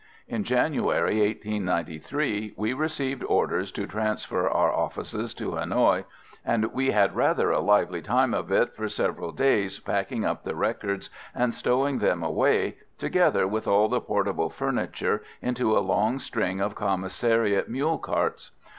[0.27, 6.05] In January, 1893, we received orders to transfer our offices to Hanoï,
[6.43, 10.55] and we had rather a lively time of it for several days packing up the
[10.55, 16.59] records and stowing them away, together with all the portable furniture, into a long string
[16.61, 18.49] of commissariat mule carts.